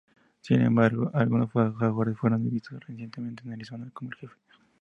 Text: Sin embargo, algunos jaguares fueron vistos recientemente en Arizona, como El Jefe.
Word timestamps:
Sin 0.39 0.61
embargo, 0.63 1.11
algunos 1.13 1.51
jaguares 1.51 2.17
fueron 2.17 2.49
vistos 2.49 2.79
recientemente 2.87 3.43
en 3.45 3.53
Arizona, 3.53 3.87
como 3.93 4.09
El 4.09 4.17
Jefe. 4.17 4.35